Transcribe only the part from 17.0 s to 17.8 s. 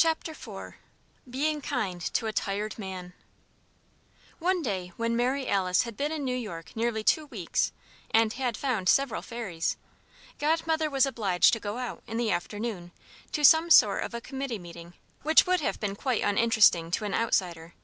an outsider.